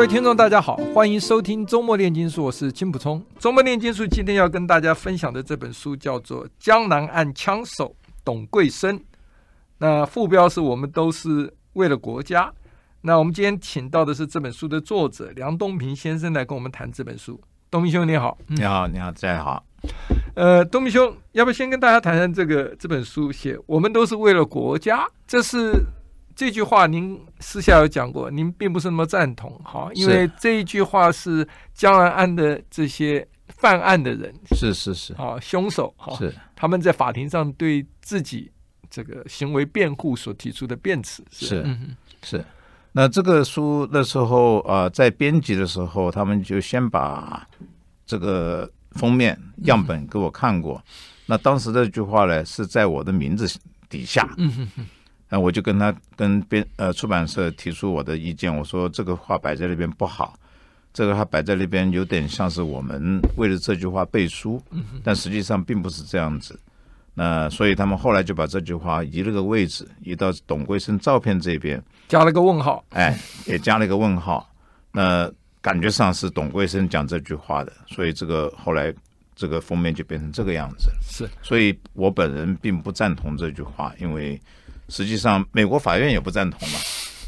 [0.00, 3.22] 各位听众，大家好，欢迎收听周末炼金术，我是金溥聪。
[3.38, 8.98] 周末炼金术今天要跟大家分享的这本书叫做《江南岸枪手董桂生》，
[9.76, 12.50] 那副标是我们都是为了国家。
[13.02, 17.38] 那我们今天请到的是这本书的作者梁东平先生来跟我们谈这本书。
[17.70, 19.62] 东平兄你好，你好，你好，大家好。
[20.34, 25.84] 呃，东平兄，要不先跟大家谈谈这个这本书写“我们都是为了国家”，这是。
[26.40, 36.34] 这句话您私下有讲过，您并不是那么赞同哈，因为这一句话是江南岸的这些犯案的人，是是是，啊，凶手哈，是。
[36.56, 38.50] 他们在法庭上对自己
[38.88, 41.62] 这个行为辩护所提出的辩词，是。
[42.22, 42.42] 是。
[42.92, 47.46] 那这个书那时候啊、呃，在编辑的时候，他们就先把
[48.06, 50.92] 这个封面样本给我看过，嗯、
[51.26, 53.46] 那当时这句话呢是在我的名字
[53.90, 54.86] 底下，嗯哼哼。
[55.32, 60.34] 那我就跟他跟编呃出版社提出我的意见，我说这个话摆在那边不好，
[60.92, 64.60] 这个话摆在那边有点像是我们为了这句话背书，
[65.04, 66.58] 但实际上并不是这样子。
[67.14, 74.52] 那所以他们后来就把这句话移了个位置，移到董桂生照片这边，加了个问号，哎，也加了个问号。
[74.90, 78.92] 那感觉上是董桂生讲这句话的，所以这个后来
[79.36, 80.90] 这个封面就变成这个样子。
[81.00, 84.40] 是，所以我本人并不赞同这句话，因为。
[84.90, 86.78] 实际上，美国法院也不赞同嘛，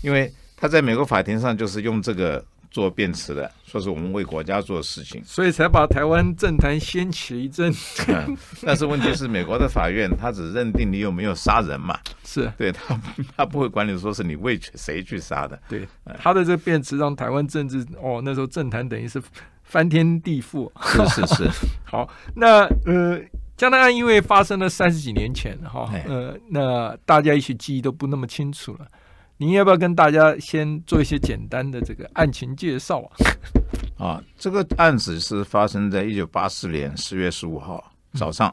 [0.03, 7.73] 因为他在美国法庭上就是用这个做辩词的，说是我们为国家做事情，所以才把台湾政坛掀起一阵。
[8.09, 12.99] 嗯，但是问题是，美国的法院他只认定你有没有杀人嘛，是对他，
[13.37, 15.61] 他不会管你说是你为谁去杀的。
[15.69, 15.87] 对，
[16.19, 19.23] 他的这个辩词让台湾政治哦，那时候政坛等于是
[19.63, 20.71] 翻天地覆。
[20.83, 21.51] 是是是。
[21.85, 23.21] 好，那呃。
[23.63, 28.89] 江南岸因为发生了三十几年前，哈，呃，那大家一起记忆都不那么清楚了。
[29.37, 33.15] 您要不要跟大家先做一些简单的这个案情介绍啊？
[34.05, 38.53] 啊，这个案子是发生在一九八四年十月十五号早上，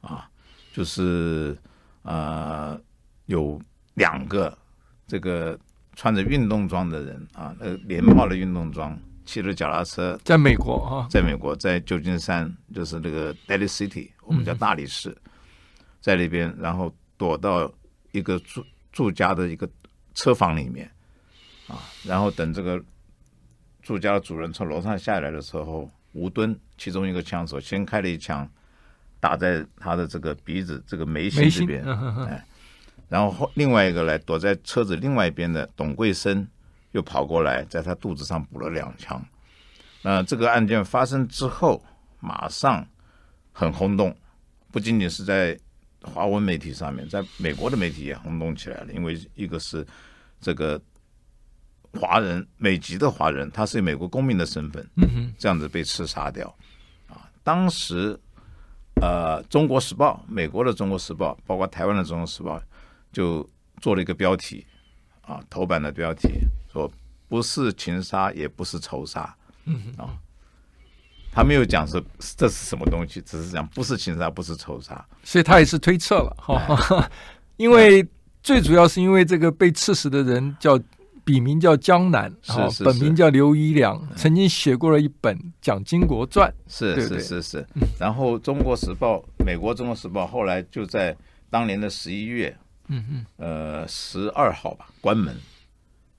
[0.00, 0.26] 啊，
[0.72, 1.54] 就是
[2.00, 2.80] 呃，
[3.26, 3.60] 有
[3.92, 4.56] 两个
[5.06, 5.58] 这个
[5.94, 8.98] 穿着运动装的人啊，呃，连帽的运动装。
[9.30, 15.16] 骑着脚踏车，在美国啊，在美国，在旧金山，就是那个 Daly City，我们叫大理市，
[16.00, 17.72] 在那边，然后躲到
[18.10, 19.70] 一个住住家的一个
[20.16, 20.90] 车房里面，
[21.68, 22.82] 啊，然后等这个
[23.80, 28.50] 住家的主人从楼上下来的时候，吴敦其中一个枪手先开了一枪，
[29.20, 31.84] 打在他的这个鼻子这个眉心这边，
[32.26, 32.44] 哎，
[33.08, 36.44] 然后后另外一个来躲在车子另外一边的董桂生。
[36.92, 39.22] 又跑过来，在他肚子上补了两枪。
[40.02, 41.82] 那这个案件发生之后，
[42.20, 42.86] 马上
[43.52, 44.16] 很轰动，
[44.72, 45.58] 不仅仅是在
[46.02, 48.92] 华文媒体上面，在美国的媒体也轰动起来了。
[48.92, 49.86] 因为一个是
[50.40, 50.80] 这个
[51.92, 54.88] 华人，美籍的华人，他是美国公民的身份，
[55.38, 56.48] 这样子被刺杀掉。
[57.08, 58.18] 啊，当时
[59.02, 62.58] 呃，《中国时报》、美国的《中国时报》，包括台湾的《中国时报》，
[63.12, 63.48] 就
[63.80, 64.66] 做了一个标题。
[65.22, 66.28] 啊，头版的标题
[66.72, 66.90] 说
[67.28, 69.34] 不是情杀，也不是仇杀。
[69.64, 70.10] 嗯啊，
[71.32, 72.02] 他没有讲是
[72.36, 77.10] 这是什么东西，只是讲不是情杀，不是仇杀，所以他也是推测了哈。
[77.56, 78.06] 因为
[78.42, 80.80] 最主要是因为这个被刺死的人叫
[81.24, 87.66] 笔名叫江南，是本名叫刘一良，曾经写过了一本《蒋经国传》，是是是是。
[87.98, 91.14] 然后《中国时报》，美国《中国时报》后来就在
[91.50, 92.56] 当年的十一月。
[92.92, 95.32] 嗯嗯，呃，十二号吧，关门。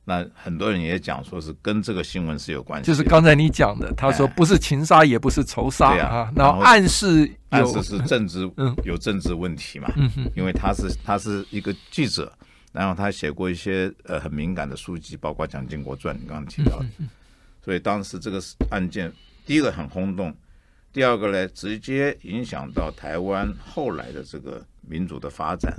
[0.04, 9.88] 那很多人也讲说是跟这个新闻是有关系，就是刚才你讲的，他说不是情杀，也不是仇杀，哎、啊，然后暗示暗示是政治， 嗯，有政治问题嘛，
[10.36, 12.34] 因为他是他是一个记者，
[12.72, 16.86] 然后他写过一些呃很敏感的书籍，包括《蒋经国传》，你刚刚提到的，
[17.64, 19.12] 所以当时这个案件，
[19.46, 20.36] 第一个很轰动，
[20.92, 25.72] 第二个呢，直接影响到台湾后来的这个民主的发展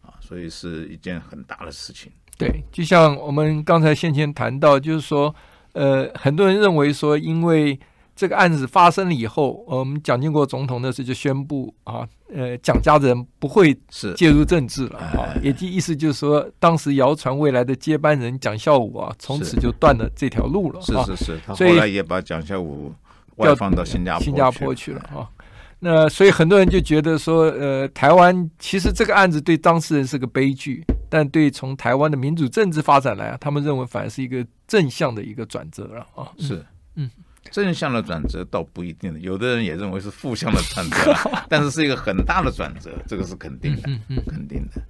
[0.00, 0.16] 啊。
[0.18, 2.10] 所以是一件很大的事情。
[2.38, 5.34] 对，就像我们刚才先前谈到，就是说，
[5.72, 7.78] 呃，很多人认为说，因为
[8.14, 20.80] 这个案子发生了以后，呃、我们蒋经国总统那时就宣布啊，呃，蒋家人不会是介入政治了啊，也就意思就是说，当时谣传未来的接班人蒋孝武啊，从此就断了这条路了。
[20.80, 22.92] 是是是，他后来也把蒋孝武
[23.36, 25.28] 外放到新加坡新加坡去了啊。
[25.78, 36.32] 那所以很多人就觉得说，呃，台湾其实这个案子对当事人是个悲剧，但对从台湾的民主政治发展来啊，他们认为反而是一个正向的一个转折了啊。
[36.38, 36.64] 是，
[36.94, 37.10] 嗯。
[37.48, 41.14] 正向的转折倒不一定，有的人也认为是负向的转折，
[41.48, 44.82] 但是是一个很大的转折，这个是肯定的，嗯嗯，肯定的。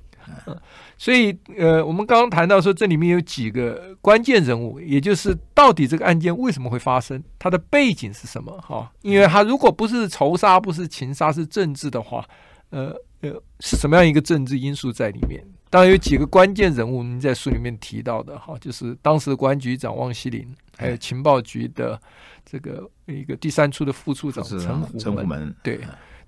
[0.46, 0.56] 嗯，
[0.96, 8.52] 所以呃，我们刚刚谈到说，这里面有几个关键人物，也就是到底这个案件为什么会发生，它的背景是什么？
[8.61, 12.25] 哈，因为它如果不是仇杀，不是情杀，是政治的话，
[12.70, 15.43] 呃呃，是什么样一个政治因素在里面？
[15.69, 20.46] 当然有几个关键人物，您在书里面提到的哈，就是当时的国安局长汪希林，
[20.76, 22.00] 还有情报局的。
[22.49, 25.81] 这个一个第三处的副处长陈虎陈虎门，对，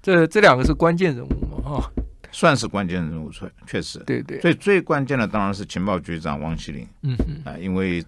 [0.02, 1.92] 这这两个是关键人物嘛，哈，
[2.30, 4.38] 算是关键人物，确确实，对对。
[4.38, 8.04] 最最关键的当然是情报局长汪希林，嗯哼，啊，因为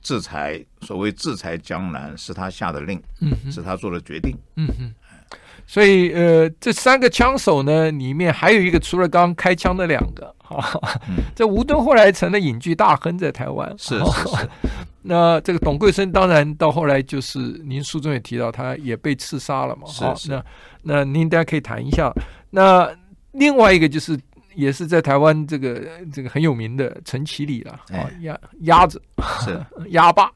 [0.00, 4.94] 制裁，所谓制裁江南是他下的令，嗯，是他做的决定，嗯哼。
[5.64, 10.78] 所以呃，这三个枪手呢，里面还有一个，除了刚刚开枪的两个，哈，
[11.36, 14.48] 这吴敦后来成了隐居大亨，在台湾，是是是。
[15.02, 19.86] 那这个董桂生当然到后来就是您书中也提到，他也被刺杀了嘛。
[19.86, 20.30] 是是。
[20.30, 20.44] 那
[20.82, 22.12] 那您大家可以谈一下。
[22.50, 22.90] 那
[23.32, 24.18] 另外一个就是
[24.54, 25.82] 也是在台湾这个
[26.12, 29.00] 这个很有名的陈其礼了啊，鸭鸭子
[29.44, 29.58] 是
[29.90, 30.30] 鸭爸。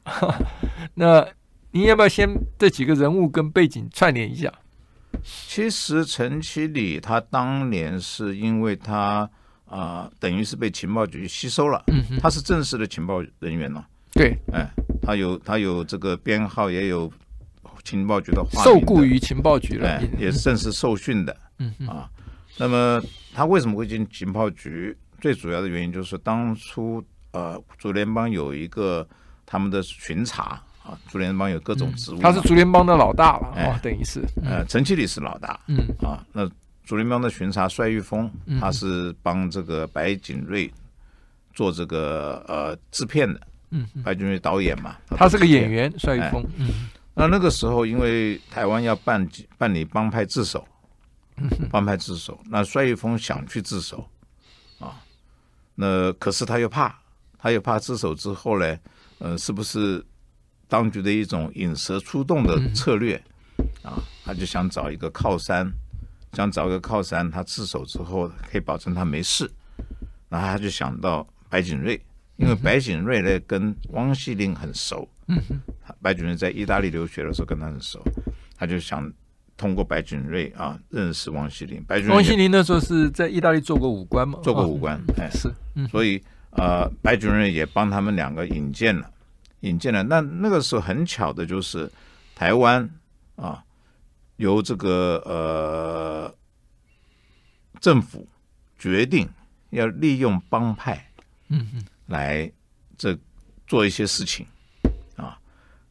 [0.95, 1.25] 那
[1.71, 2.27] 您要不要先
[2.57, 4.51] 这几个人物跟背景串联一下？
[5.23, 9.29] 其实陈其礼他当年是因为他
[9.65, 13.85] 啊、呃，等于是被情报局吸收了，嗯，他是正式的情报人员了。
[14.13, 14.67] 对，哎，
[15.01, 17.11] 他有他有这个编号，也有
[17.83, 22.09] 情报局的话，受雇于情报局了，哎，也是正式受训的，嗯啊。
[22.57, 23.01] 那么
[23.33, 24.95] 他为什么会进情报局？
[25.19, 29.07] 最主要的原因就是当初呃，竹联帮有一个
[29.45, 35.77] 他们的巡查啊，竹联帮有各种职务，他是竹联帮的老大了，哦，等于是，呃，陈启礼是老大，嗯。
[36.01, 36.49] 啊，那
[36.85, 40.71] 竹联帮的巡查帅玉峰，他是帮这个白景瑞
[41.53, 43.41] 做这个呃制片的。
[43.71, 46.41] 嗯，白景瑞导演嘛，他是个演员，帅玉峰。
[46.57, 46.69] 嗯，
[47.13, 49.27] 那那个时候，因为台湾要办
[49.57, 50.65] 办理帮派自首，
[51.69, 54.09] 帮派自首，那帅玉峰想去自首，
[54.79, 55.01] 啊，
[55.75, 56.99] 那可是他又怕，
[57.37, 58.77] 他又怕自首之后呢，
[59.19, 60.03] 呃，是不是
[60.67, 63.15] 当局的一种引蛇出洞的策略？
[63.83, 65.71] 啊，他就想找一个靠山，
[66.33, 69.49] 想找一个靠山，他自首之后可以保证他没事，
[70.29, 72.01] 然后他就想到白景瑞。
[72.37, 75.09] 因为白景瑞呢跟汪希林很熟，
[76.03, 77.99] 白景瑞在意大利留学的时候跟他很熟，
[78.55, 79.11] 他就想
[79.57, 81.83] 通过白景瑞啊认识王希林。
[81.83, 84.39] 白景瑞汪希林那时候是在意大利做过武官嘛？
[84.43, 85.51] 做过武官，哎，是，
[85.89, 89.11] 所以呃，白景瑞也帮他们两个引荐了，
[89.61, 90.03] 引荐了。
[90.03, 91.91] 那那个时候很巧的就是
[92.35, 92.87] 台湾
[93.35, 93.63] 啊，
[94.37, 96.33] 由这个呃
[97.81, 98.27] 政府
[98.77, 99.27] 决定
[99.71, 101.11] 要利用帮派，
[101.49, 101.85] 嗯哼。
[102.07, 102.49] 来，
[102.97, 103.17] 这
[103.67, 104.45] 做一些事情，
[105.17, 105.37] 啊，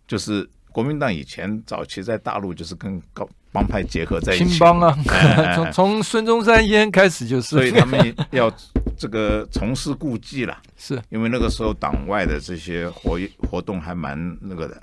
[0.07, 4.95] 就是国民党以前早期在大陆就是跟高帮派结合在一起，青帮啊，
[5.57, 8.53] 从从孙中山烟开始就是，所以他们要
[8.95, 11.03] 这个重施故技了，是。
[11.09, 14.83] 因为那个时候党外的这些活活动还蛮那个的，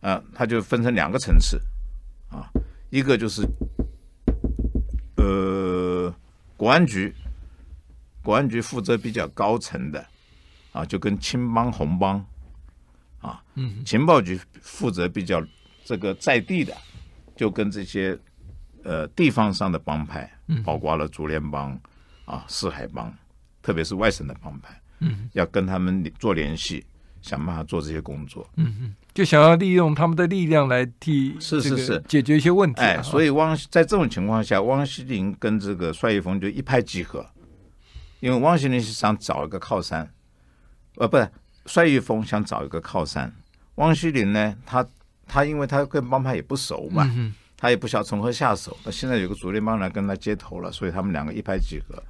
[0.00, 1.60] 啊，他就分成两个层次，
[2.30, 2.48] 啊，
[2.88, 3.46] 一个就是
[5.18, 6.10] 呃
[6.56, 7.14] 国安局，
[8.22, 10.02] 国安局负责比较高层的。
[10.72, 12.24] 啊，就跟青帮、红帮，
[13.20, 15.44] 啊，嗯，情报局负责比较
[15.84, 16.76] 这个在地的，
[17.36, 18.18] 就跟这些
[18.82, 20.30] 呃地方上的帮派，
[20.64, 21.78] 包括了竹联帮
[22.24, 23.12] 啊、四海帮，
[23.62, 26.84] 特别是外省的帮派，嗯，要跟他们做联系，
[27.22, 32.02] 想办法做这些工作，嗯嗯，就想要利用他们的力量来替是是是。
[32.08, 37.26] 解决一些问题，哎，所以汪在这种情况下，汪希林跟这个帅玉峰就一拍即合，
[38.20, 40.10] 因为汪希林是想找一个靠山。
[40.96, 41.30] 呃，不是，
[41.66, 43.32] 帅玉峰想找一个靠山，
[43.76, 44.84] 汪希林呢，他
[45.26, 48.76] 他因为他跟帮派也不熟嘛，嗯、他也不晓得从何下手。
[48.84, 52.02] 那现在有个竹联帮来跟他接头了，所以他们两个一拍即合。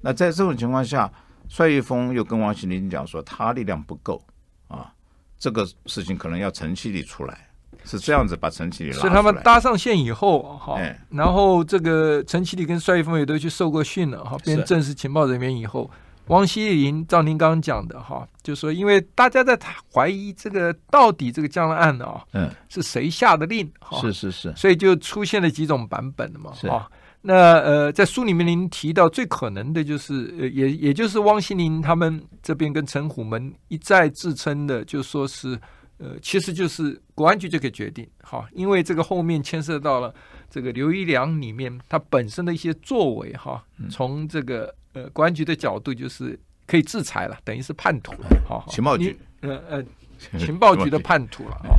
[0.00, 1.10] 那在这种情况下，
[1.48, 4.24] 帅玉峰又跟汪希林讲说，他力量不够
[4.68, 4.92] 啊，
[5.38, 7.48] 这个事情可能要陈启礼出来，
[7.84, 9.02] 是这样子把陈启礼拉出来。
[9.02, 15.90] 所以他们搭上线以后，哈，哎、然后这个陈启礼跟帅玉峰也都去受过训了，哈，变正式情报人员以后。
[16.28, 19.58] 汪希林，照您刚刚讲的哈，就说因为大家在
[19.92, 23.70] 怀疑这个到底这个江南案啊，嗯，是谁下的令？
[23.78, 26.90] 哈，是是是，所以就出现了几种版本的嘛，哈。
[27.20, 35.58] 那呃，在书里面您提到最可能的就是，呃，也也就是汪希林他们这边跟陈虎门一再自称的，就说是，
[35.98, 40.14] 呃，其实就是国安局就可以决定，哈，因为这个后面牵涉到了
[40.50, 44.74] 这个刘一良里面他本身的一些作为，哈，从这个。
[44.94, 48.14] 呃，公安局的角度就是可以制裁了，等于是叛徒，
[48.48, 49.84] 好，情报局，呃呃，
[50.38, 51.76] 情报局的叛徒了啊。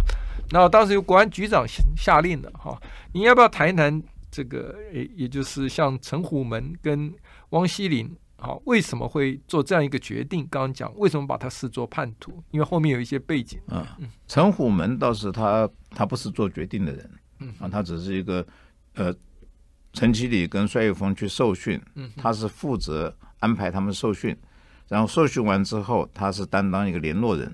[0.51, 1.65] 然后当时由国安局长
[1.97, 2.79] 下令的哈，
[3.13, 4.75] 你要不要谈一谈这个？
[4.93, 7.11] 也也就是像陈虎门跟
[7.49, 10.45] 汪希林，好，为什么会做这样一个决定？
[10.51, 12.43] 刚刚讲为什么把他视作叛徒？
[12.51, 13.59] 因为后面有一些背景。
[13.69, 18.45] 嗯嗯，陈虎门倒是他，他不是做决定的人，嗯啊，他只是一个
[18.95, 19.15] 呃。
[19.95, 21.81] 陈其礼跟帅玉峰去受训，
[22.17, 24.35] 他是负责安排他们受训，
[24.89, 27.49] 然后受训完之后，他是担当一个联络人，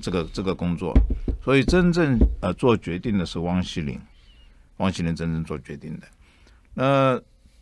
[0.00, 0.92] 这个这个工作。
[1.42, 3.98] 所以真正呃做决定的是汪希林，
[4.78, 6.06] 汪希林真正做决定的。
[6.74, 7.18] 那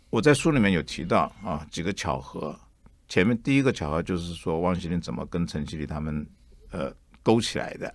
[0.09, 2.59] 我在书里面有提到啊几个巧合，
[3.09, 6.27] 前面第一个巧合就是说汪希林怎么跟陈其礼他们
[6.71, 6.91] 呃
[7.23, 7.95] 勾起来的，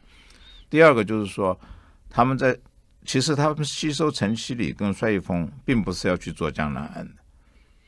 [0.70, 1.60] 第二个就是说
[2.08, 2.56] 他们在。
[3.06, 7.14] 其实他们吸收陈其礼跟帅一峰，并不是要去做江南案的。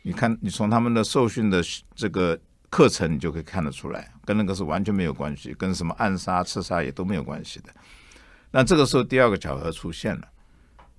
[0.02, 1.64] 你看，你从他们的受训的
[1.96, 7.74] 这个课程，你就可以看得出来，跟那个是完全没有关系，跟什么暗杀、刺杀也都没有关系的。
[8.52, 10.28] 那这个时候，第二个巧合出现了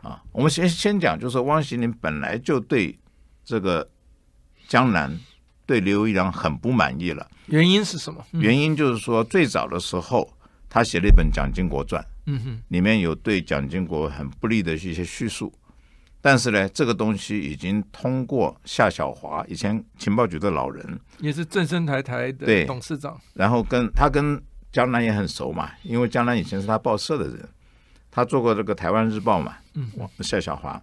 [0.02, 0.22] 啊。
[0.32, 2.98] 我们先先讲，就是汪希林本来就对
[3.44, 3.88] 这个
[4.66, 5.16] 江南、
[5.64, 7.30] 对刘一良很不满意了。
[7.46, 8.24] 原因是什么？
[8.32, 10.28] 原因就是说，最早的时候，
[10.68, 12.02] 他写了一本《蒋经国传》。
[12.26, 15.52] 嗯哼，里面有对蒋经国很不利的一些叙述，
[16.20, 24.42] 但是呢，这个东西已经通过夏小华，以前情报局的老人，也是正生台台的董事长，然后跟他跟
[24.72, 27.48] 江南也很熟嘛，因为江南以前是他报社的人，
[28.10, 29.88] 他做过这个台湾日报嘛，嗯，
[30.20, 30.82] 夏小华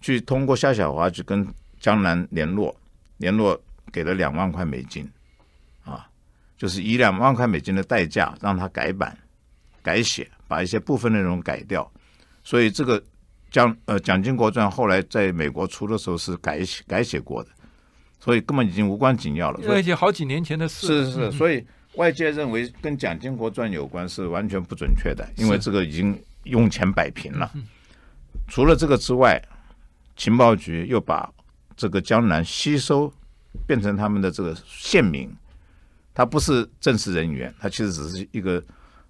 [0.00, 1.46] 去通过夏小华去跟
[1.78, 2.74] 江南联络，
[3.18, 3.60] 联络
[3.92, 5.06] 给了两万块美金，
[5.84, 6.08] 啊，
[6.56, 9.16] 就是以两万块美金的代价让他改版
[9.82, 10.26] 改写。
[10.52, 11.90] 把一些部分内容改掉，
[12.44, 13.02] 所以这个
[13.50, 17.48] 蒋呃《蒋经国传》后来在美国出的时候是改写改写过的，
[18.20, 19.58] 所以根本已经无关紧要了。
[19.66, 20.86] 而且好几年前的事。
[20.86, 27.50] 是是是，所以外界认为跟《蒋经国传》有关是完全不准确的，因为这个已经用钱摆平了。
[28.46, 29.42] 除了这个之外，
[30.18, 31.32] 情报局又把
[31.74, 33.10] 这个江南吸收，
[33.66, 35.34] 变成他们的这个县民，
[36.12, 38.62] 他不是正式人员，他其实只是一个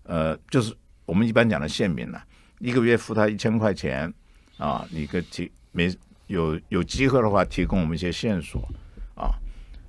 [0.04, 0.72] 呃，就是。
[1.12, 2.18] 我们一般讲的线民呢，
[2.58, 4.10] 一个月付他一千块钱
[4.56, 5.94] 啊，你个提没
[6.28, 8.66] 有有机会的话，提供我们一些线索
[9.14, 9.36] 啊，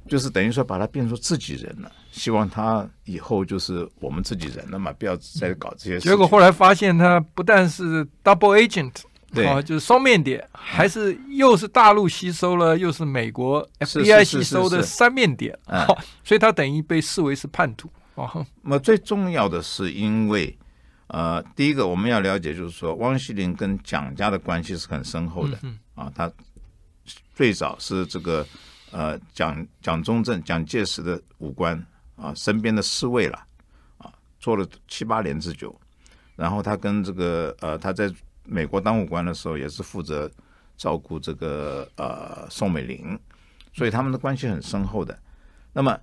[0.05, 6.09] 就是等于说把他变成自己人了，希望他以后就是我们自己人了嘛，不要再搞这些事。
[6.09, 8.91] 结果后来发现他不但是 double agent，
[9.33, 15.87] 对啊，就是双面谍，还是又是大陆吸收了，又是美国 FBI 吸收的三面谍啊，
[16.21, 18.45] 所以他等于被视为是叛徒啊。
[18.61, 20.53] 那么最重要的是因为。
[21.07, 25.59] 呃，第一个我们要了解，就是说汪希林跟蒋家的关系是很深厚的
[25.93, 26.11] 啊。
[26.15, 26.31] 他
[27.35, 28.43] 最早是这个
[28.91, 31.77] 呃蒋蒋中正、蒋介石的武官
[32.15, 33.37] 啊，身边的侍卫了
[33.97, 35.77] 啊，做了七八年之久。
[36.35, 38.11] 然后他跟这个呃他在
[38.45, 40.31] 美国当武官的时候，也是负责
[40.77, 43.19] 照顾这个呃宋美龄，
[43.73, 45.15] 所以他们的关系很深厚的。
[45.73, 45.99] 那么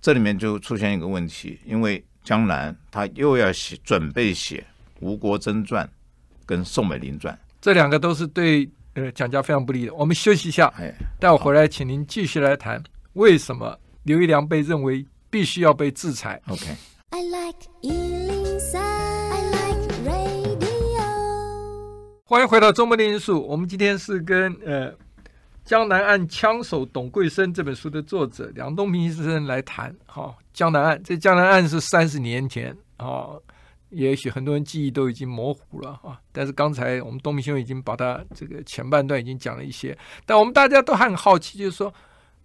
[0.00, 2.04] 这里面就出现一个问题，因为。
[2.28, 4.62] 江南他又要写准备写
[5.00, 5.88] 吴国桢传
[6.44, 9.94] 跟宋美龄传，这两个都是对呃蒋家非常不利的。
[9.94, 12.82] 我们休息一下，哎，待会回来，请您继续来谈
[13.14, 16.38] 为什么刘一良被认为必须要被制裁。
[16.48, 16.66] OK。
[17.08, 21.00] I like 103, I like radio。
[22.26, 24.92] 欢迎回到周末的因素，我们今天是跟呃。
[25.70, 31.00] 《江南岸枪手董桂生》这本书的作者梁东平先生来谈哈、哦，江南岸。
[31.04, 33.28] 这江南岸是三十年前啊、
[33.90, 39.96] 也许很多人记忆都已经模糊了啊、但是刚才我们东明兄已经把它这个前半段已经讲了一些，
[40.26, 41.94] 但我们大家都很好奇，就是说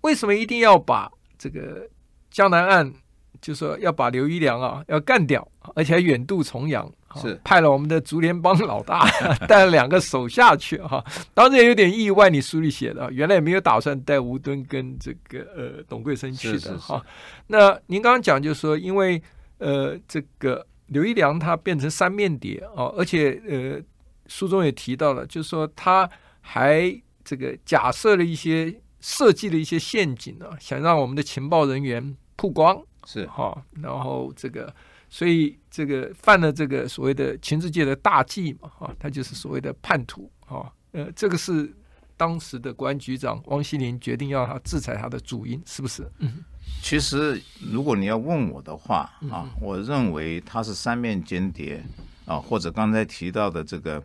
[0.01, 1.89] 为什么一定要把这个
[2.29, 2.93] 江南岸？
[3.41, 9.07] 就说要把刘一良啊要干掉，而且还远渡重洋，是派了我们的竹联帮老大
[9.47, 11.03] 带了两个手下去哈。
[11.33, 17.03] 当然也有点意外，你书里写的，原来也没有打算带吴敦跟这个呃董桂生去的哈。
[17.47, 19.21] 那您刚刚讲就是说，因为
[19.57, 23.81] 呃这个刘一良他变成三面谍啊，而且呃
[24.27, 26.09] 书中也提到了，就是说他
[26.41, 34.73] 还这个假设了一些设计了一些陷阱、啊，想让我们的情报人员曝光，是哈，然后这个，
[35.13, 41.71] 所以这个犯了这个所谓的情治界的大忌嘛，哈，他就是所谓的叛徒，哈，呃，这个是
[42.17, 46.01] 当时的国安局长汪希林决定要他制裁他的主因，是不是？
[46.17, 46.43] 嗯，
[46.81, 47.39] 其实
[47.71, 51.83] 如果你要问我的话啊，我认为他是三面间谍
[52.25, 54.03] 啊，或者刚才提到的这个，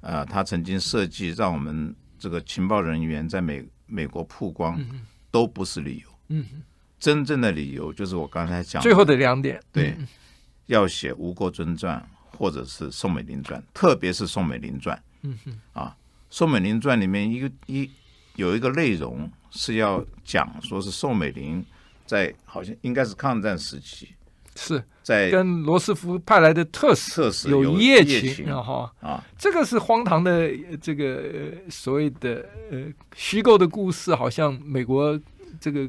[0.00, 4.82] 呃，他曾经设计让我们这个情报人员在美美国曝光，
[5.30, 6.08] 都不是理由。
[6.28, 6.46] 嗯，
[6.98, 9.94] 真正的理由就是我刚才讲最后的两点，对，
[10.66, 12.00] 要写吴国尊传
[12.36, 15.00] 或者是宋美龄传，特别是宋美龄传。
[15.22, 15.96] 嗯哼，啊，
[16.30, 17.90] 宋美龄传里面一个一
[18.34, 21.64] 有一个内容是要讲，说是宋美龄
[22.04, 24.08] 在好像应该是抗战时期。
[24.58, 35.20] 是在跟罗斯福派来的特使特使有一夜情哈啊，这个是荒唐的这个所谓的呃虚构的故事，好像美国
[35.60, 35.86] 这个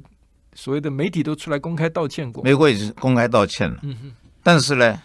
[0.54, 3.80] 所谓的媒体都出来公开道歉过，美国已经公开道歉了。
[3.84, 4.12] 嗯哼，
[4.48, 5.02] 但是呢，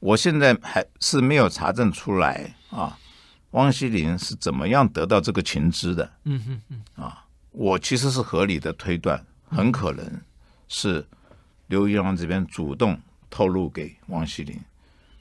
[0.00, 2.98] 我现在还是没有查证出来啊，
[3.52, 6.12] 汪希林是怎么样得到这个情资的？
[6.24, 10.20] 嗯哼嗯啊，我其实是合理的推断，很可能
[10.68, 11.06] 是。
[11.68, 14.60] 刘一郎这边主动透露给汪希林，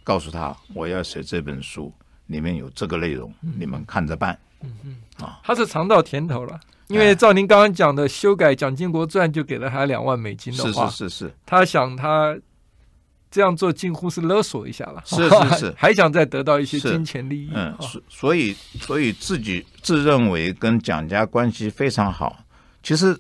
[0.04, 1.94] 告诉他我要写这本书，
[2.26, 4.38] 里面有这个内容，你们看着办。
[4.60, 12.38] 嗯嗯啊，他是尝到甜头了，因为照您刚刚讲的修改《蒋经国传》就给了他两万美金的话，是是是是，他想他
[13.32, 17.50] 这样做近乎是勒索一下了，是是 是，还想再得到一些金钱利益。
[17.56, 22.44] 嗯，所所以所以自己自认为跟蒋家关系非常好，
[22.84, 23.18] 其实。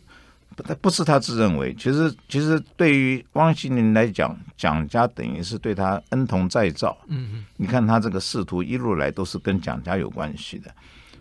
[0.63, 6.95] 他不是他自认为，其实其实对于汪希林来讲，蒋家等于是对他恩同再造。
[7.07, 10.69] 嗯嗯，你看他这个仕途一路来都是跟蒋家有关系的，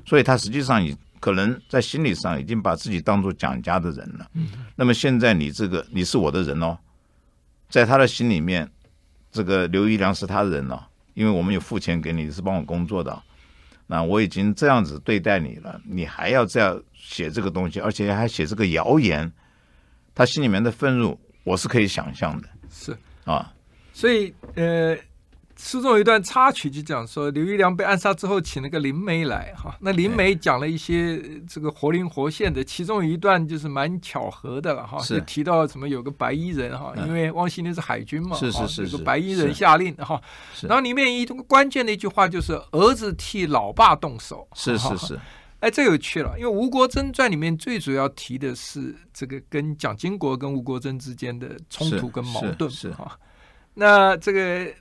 [0.05, 4.27] 所以他实际上已可能在心理上已经把自己当做蒋家的人了。
[4.35, 6.77] 嗯，那么现在你这个你是我的人哦，
[7.71, 8.69] 在他的心里面，
[9.31, 13.23] 这个刘一良是他的人了，因为我们有付钱给你，你是帮我工作的。
[13.87, 19.31] 那我已经这样子对待你了，你还要这样写这个东西，而且还写这个谣言，
[20.15, 22.49] 他心里面的愤怒，我是可以想象的。
[22.71, 23.53] 是啊，
[23.93, 24.97] 所以呃。
[25.63, 29.77] 书中有一段插曲，就讲说刘玉良被暗杀之后，请了个灵媒来哈。
[29.81, 40.21] 那灵媒讲了一些这个活灵活现的，其中有一段就是蛮巧合的了哈，就提到什么有个白衣人哈，因为汪希林是海军嘛，是是是，有个白衣人下令哈。
[40.63, 45.21] 然后里面一个关键的一句话就是儿子替老爸动手，是是是。
[45.61, 53.19] 哎，这有趣了，因为《吴国桢传》里面最主要提的是这个跟蒋经国跟吴国桢之间的冲突跟矛盾是哈。
[53.75, 54.73] 那这个。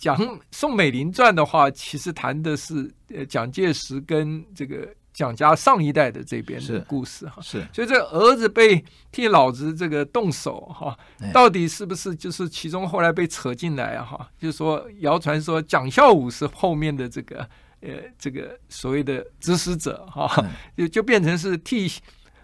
[0.00, 7.42] 讲宋美龄传的话，其实谈的是呃蒋介石跟这个蒋家上一代的这边的故事哈。
[7.42, 8.82] 是，所以这个儿子被
[9.12, 10.98] 替老子这个动手哈，
[11.34, 14.30] 到底是不是就是其中后来被扯进来啊哈？
[14.38, 17.46] 就是说谣传说蒋孝武是后面的这个
[17.82, 20.32] 呃这个所谓的指使者哈，
[20.74, 21.92] 就就变成是替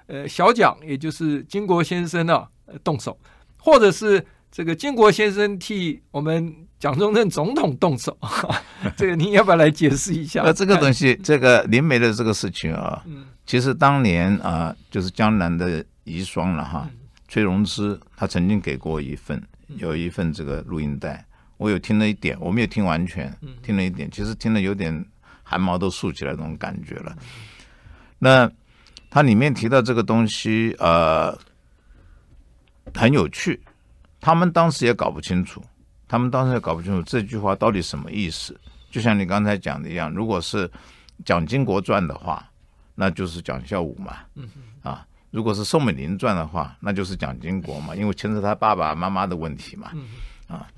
[0.09, 2.47] 呃小蒋，也就是金国先生啊
[2.85, 3.19] 动手，
[3.57, 6.55] 或者是这个建国先生替我们。
[6.79, 8.15] 蒋中正总统动手，
[8.99, 10.43] 这个您要不要来解释一下？
[10.45, 13.03] 那这个东西，这个灵媒的这个事情啊，
[13.47, 16.87] 其实当年啊，就是江南的遗孀了哈，
[17.29, 19.43] 崔荣芝，他曾经给过一份，
[19.79, 21.25] 有一份这个录音带，
[21.57, 25.03] 我有听了一点，我没有听完全，听了一点，其实听了有点
[25.43, 27.17] 汗毛都竖起来那种感觉了。
[28.19, 28.49] 那
[29.09, 31.37] 它里面提到这个东西，呃，
[32.95, 33.59] 很有趣，
[34.21, 35.63] 他们当时也搞不清楚。
[36.09, 38.57] 他们当时也搞不清楚这句话到底什么意思，
[38.93, 40.69] 就像你刚才讲的一样，如果是
[41.25, 42.49] 《蒋经国传》的话，
[42.95, 44.19] 那就是蒋孝武嘛，
[44.83, 49.91] 啊，如果是宋美龄传的话，那就是蒋经国嘛，因为牵扯他爸爸妈妈的问题嘛，
[50.47, 50.69] 啊，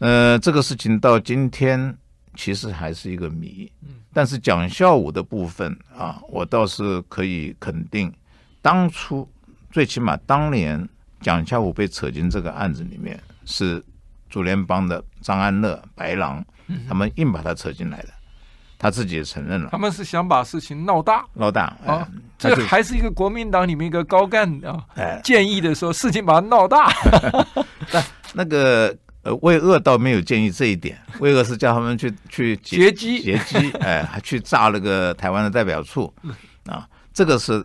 [0.00, 1.96] 呃，这个事情到今天
[2.34, 3.70] 其实还是一个谜，
[4.12, 8.12] 但是蒋孝武的部分啊，我倒是可以肯定，
[8.60, 9.30] 当初
[9.70, 10.88] 最起码当年
[11.22, 13.82] 蒋孝武被扯进这个案子里面是。
[14.32, 16.42] 主联帮的张安乐、白狼，
[16.88, 18.08] 他们硬把他扯进来的，
[18.78, 19.68] 他自己也承认了。
[19.70, 22.08] 他们是想把事情闹大，闹大啊！
[22.38, 24.86] 这个还是一个国民党里面一个高干啊，
[25.22, 26.90] 建议的说事情把它闹大。
[27.92, 36.10] 但那个呃，魏鄂倒没有建议这一点，魏鄂是叫他们去去劫机，劫机，哎，还去炸那个台湾的代表处
[36.64, 37.62] 啊，这个是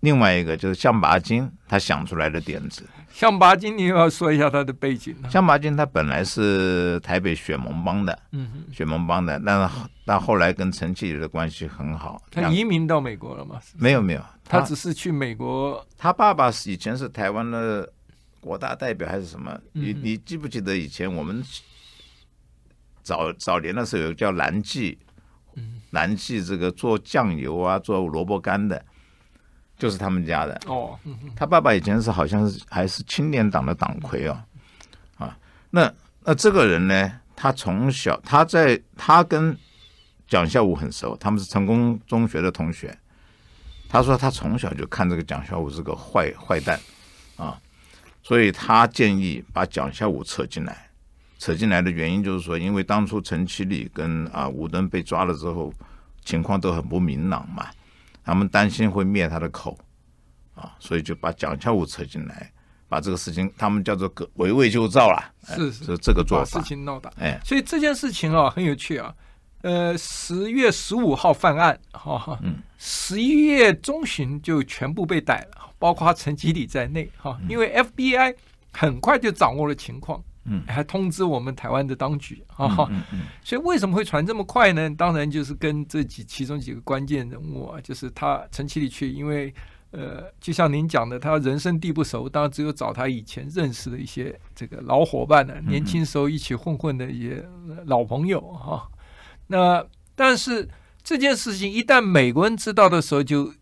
[0.00, 2.88] 另外一个，就是象拔金他想出来的点子。
[3.12, 5.28] 象拔金，你又要说一下他的背景呢？
[5.28, 12.22] 项拔金他本来是台北雪盟帮的，嗯哼，雪盟帮的，但是到后来跟陈启礼的关系很好。
[12.30, 13.60] 他移民到美国了吗？
[13.62, 15.84] 是是没有没有，他只是去美国。
[15.98, 17.92] 他爸爸是以前是台湾的
[18.40, 19.58] 国大代表还是什么？
[19.72, 21.44] 你你记不记得以前我们
[23.02, 24.96] 早早年的时候有叫蓝记，
[25.90, 28.82] 蓝记这个做酱油啊，做萝卜干的。
[29.80, 30.96] 就是他们家的哦，
[31.34, 34.38] 他爸爸以前是好像是还是青年党的党魁哦，
[35.16, 35.36] 啊，
[35.70, 35.90] 那
[36.22, 39.56] 那这个人呢，他从小他在他跟
[40.28, 42.94] 蒋孝武很熟，他们是成功中学的同学。
[43.88, 46.78] 他说他从小就看这个蒋孝武是个坏坏蛋
[47.36, 47.58] 啊，
[48.22, 50.90] 所以他建议把蒋孝武扯进来。
[51.38, 55.72] 扯进来的原因就是说，因为当初陈其礼跟啊吴敦被抓了之后，
[56.22, 57.66] 情况都很不明朗嘛。
[58.30, 59.76] 他们担心会灭他的口，
[60.54, 62.48] 啊，所以就把蒋孝武扯进来，
[62.88, 65.34] 把这个事情他们叫做“围魏救赵”了。
[65.42, 66.60] 是是，这个做法。
[66.60, 69.12] 事情闹大，哎，所以这件事情啊很有趣啊。
[69.62, 72.38] 呃，十月十五号犯案，哈
[72.78, 78.36] 十一月中旬就全部被逮了，包括陈吉礼在内，哈，因为 FBI
[78.72, 80.22] 很快就掌握了情况。
[80.44, 84.88] 嗯，还通知我们台湾的当局啊，嗯嗯、所以为什么会传这么快呢？
[84.96, 89.52] 当然就是跟这几其中几个关键人物啊，就是他陈其礼去，因为
[89.90, 97.44] 呃，就像您讲的，他人生地不熟，当然只有找他以前认识的一些这个老伙伴呢，年轻时候一起混混的一些
[97.84, 98.88] 老朋友哈。
[99.48, 100.66] 那但是
[101.02, 103.54] 这件事情一旦美国人知道的时候就，就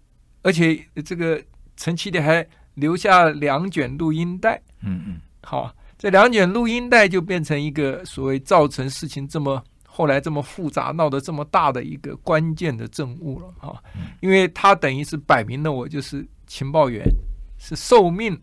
[0.43, 1.43] 而且这个
[1.77, 5.75] 陈其礼还留下两卷录音带，嗯嗯，好。
[5.99, 13.75] 这两卷录音带就变成一个所谓造成事情这么后来这么复杂闹得这么大的一个关键的证物了啊！
[14.21, 17.05] 因为他等于是摆明了我就是情报员，
[17.59, 18.41] 是受命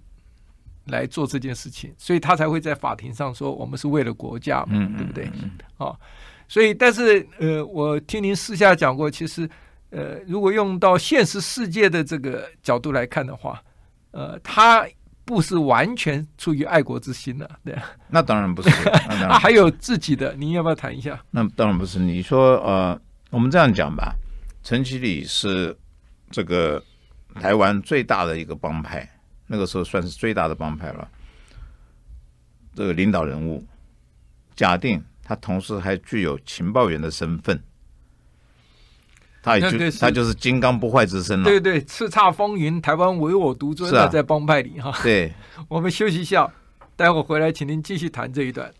[0.87, 5.31] 来做这件事情，所以他才会在法庭上说我们是为了国家嘛，对不对？
[5.77, 5.95] 啊，
[6.49, 9.49] 所以但是呃，我听您私下讲过，其实
[9.91, 13.63] 呃，如果用到现实世界的这个角度来看的话，
[14.11, 14.85] 呃，他。
[15.25, 17.75] 不是完全出于爱国之心的，对。
[18.07, 18.69] 那当然不是，
[19.09, 21.19] 那当然还有自己的，您要不要谈一下？
[21.31, 21.97] 那当然不是。
[21.97, 22.99] 你说呃，
[23.31, 24.15] 我们这样讲吧，
[24.63, 25.75] 陈其礼是
[26.29, 26.81] 这个
[27.41, 29.09] 台湾最大的一个帮派，
[29.47, 31.09] 那个时候算是最大的帮派了。
[32.75, 33.65] 这个领导人物，
[34.55, 37.59] 假定他同时还具有情报员的身份。
[39.45, 41.45] 他也就他就是金刚不坏之身了。
[41.45, 44.91] 对对，叱咤风云，台湾唯我独尊的，在帮派里哈。
[45.03, 45.31] 对，
[45.69, 46.51] 我们休息一下，
[46.95, 48.73] 待会儿回来，请您继续谈这一段。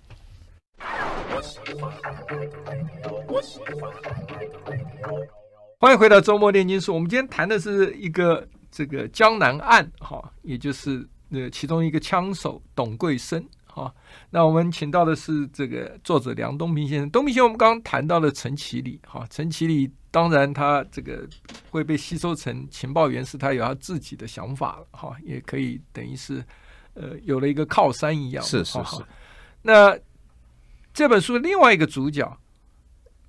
[5.77, 6.95] 欢迎回到周末炼金术。
[6.95, 13.45] 我们今天谈的是一个这个江南案哈，也就是呃其中一个枪手董桂生。
[13.75, 13.93] 好，
[14.29, 17.11] 那我们请到的是这个作者梁东平先生。
[17.11, 21.27] 东平先生，我们刚刚谈到了陈其礼，哈，陈其礼当然他这个
[21.71, 26.41] 会被吸收成情报员，是他有他自己的想法，哈，也可以等于是
[26.93, 28.41] 呃有了一个靠山一样。
[28.41, 29.03] 是是是。
[29.61, 29.93] 那
[30.93, 32.37] 这本书的另外一个主角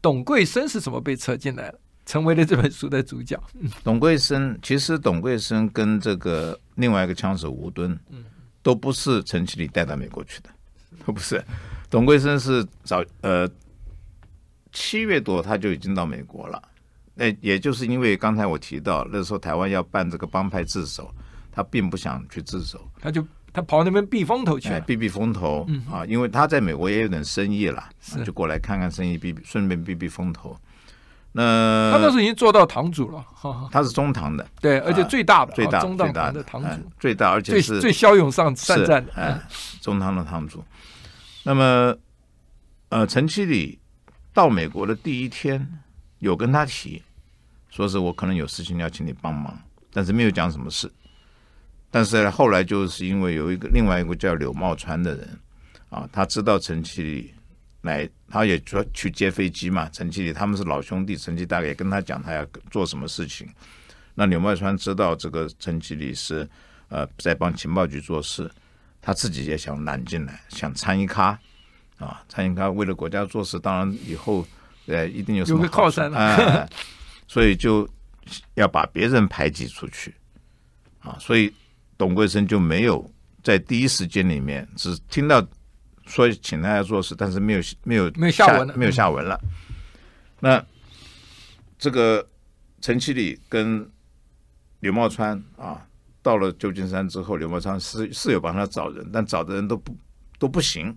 [0.01, 3.37] 董桂生是怎么被扯进来了，成为了这本书的主角？
[3.83, 8.25] 董桂生其实董桂生跟这个另外一个枪手吴敦，嗯。
[8.66, 10.50] 都不是陈启礼带到美国去的，
[11.07, 11.40] 都不是。
[11.88, 13.48] 董桂生是早呃
[14.72, 16.61] 七月多他就已经到美国了，
[17.14, 21.09] 那也就是因为刚才我提到那时候台湾要办这个帮派自首，
[21.52, 27.88] 他并不想去自首，他就他跑那边避风头去，避避风头、嗯、啊，因为他在美国也有点生意了，
[28.24, 30.59] 就过来看看生意，避顺便避避风头。
[31.38, 39.38] 那他那时候已经做到堂主了，哈，他是中堂的，对，而且最大的，最大中堂的堂主，最大而且是最骁勇善善战的，哎，
[39.83, 40.64] 中堂的堂主。
[41.42, 41.94] 那么，
[42.88, 43.79] 呃，陈其礼
[44.33, 45.79] 到美国的第一天，
[46.20, 47.03] 有跟他提，
[47.68, 49.55] 说是我可能有事情要请你帮忙，
[49.92, 50.90] 但是没有讲什么事。
[51.90, 55.38] 但是后来就是因为有一个另外一个叫柳茂川的人，
[55.90, 57.35] 啊，他知道陈其礼。
[57.87, 59.88] 来，他也说去接飞机嘛。
[59.90, 63.49] 陈其礼他们是老兄弟，陈其大概也跟他讲他要做什么事情。
[64.14, 66.46] 那柳茂川知道这个陈其礼是
[66.88, 68.51] 呃在帮情报局做事，
[69.01, 71.38] 他自己也想揽进来，想参一咖
[71.99, 74.46] 啊，参一咖为了国家做事，当然以后
[74.87, 76.68] 呃一定有什么靠山了， 哎，
[77.27, 77.88] 所以就
[78.55, 80.14] 要把别人排挤出去
[80.99, 81.16] 啊。
[81.18, 81.51] 所以
[81.96, 83.09] 董桂生就没有
[83.42, 85.46] 在第一时间里面只听到。
[86.07, 89.38] 说请他来做事，但是没有没有没有下文了，没有下文了。
[89.42, 89.51] 嗯、
[90.40, 90.64] 那
[91.79, 92.27] 这个
[92.81, 93.88] 陈其礼跟
[94.81, 95.85] 柳茂川啊，
[96.23, 99.97] 到了旧金山之后，刘茂川是是有帮他找人，但找的人都不
[100.38, 100.97] 都不行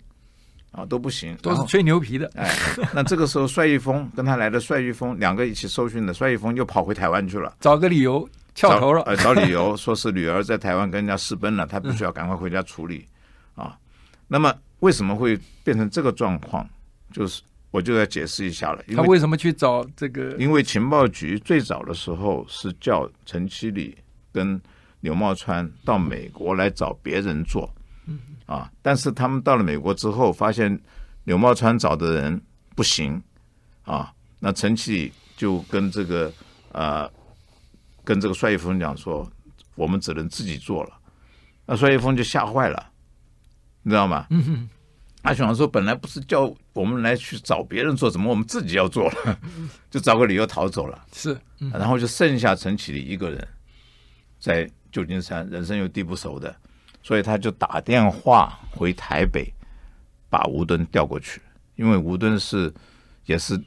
[0.72, 2.30] 啊，都不行，都是吹牛皮的。
[2.36, 2.54] 哎，
[2.94, 13.08] 那这个时候帅玉峰跟他来的帅玉峰两个一起受训的，帅玉峰又跑回台湾去了，找个理由翘头了，呃，找理由 说是女儿在台湾跟人家私奔了，他必须要赶快回家处理、
[13.56, 13.78] 嗯、啊。
[14.28, 16.68] 那么为什么会变成这个状况？
[17.12, 17.42] 就是。
[17.72, 18.84] 我就要解释一下了。
[18.96, 20.36] 他为什么去找这个？
[20.38, 23.96] 因为情报局最早的时候是叫陈其礼
[24.32, 24.60] 跟
[25.02, 27.72] 柳茂川到美国来找别人做，
[28.48, 30.82] 啊，但是他们到了美国之后，发现
[31.26, 32.42] 柳茂川找的人
[32.76, 33.22] 不行，
[33.84, 36.34] 啊，那陈其礼就跟这个
[36.72, 37.08] 呃，
[38.04, 39.32] 跟这个帅一峰讲说，
[39.76, 41.00] 我们只能自己做了。
[41.68, 42.89] 那帅一峰就吓坏了，
[43.84, 44.28] 你知道吗？
[44.30, 44.70] 嗯哼。
[45.22, 49.40] 他想说，本来不是叫我们来去找别人做，怎么我们自己要做了？
[49.92, 51.06] 就找个理由逃走了。
[51.12, 53.48] 是，嗯、然后就剩下陈启礼一个人
[54.40, 56.56] 在旧金山，人生又地不熟的，
[57.04, 59.54] 所以他就打电话回台北，
[60.30, 61.42] 把吴敦调过去。
[61.76, 62.74] 因为吴敦是
[63.26, 63.62] 也是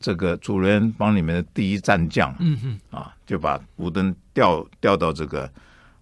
[0.00, 2.58] 这个主人帮里面的第一战将，嗯
[2.90, 5.44] 哼，啊，就把吴敦调调到这个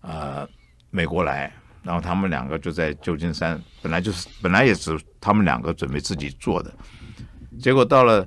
[0.01, 0.49] 啊、呃、
[0.91, 1.53] 美国来。
[1.85, 6.73] 然后他们两个就在旧金山，本来就是本来也是他们两个准备自己做的，
[7.61, 8.27] 结果到了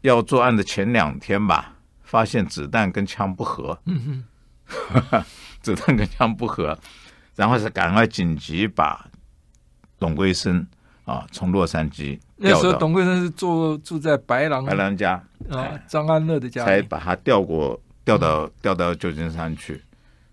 [0.00, 4.24] 要作案的前两天吧，发现子弹跟枪不合，嗯
[4.90, 5.24] 哼，
[5.60, 6.76] 子弹跟枪不合，
[7.36, 9.06] 然后是赶快紧急把
[9.98, 10.66] 董桂生
[11.04, 19.82] 啊从洛杉矶那时候董桂生是住住在白狼白狼家啊张安乐的家，才把他调过调到调到旧金山去，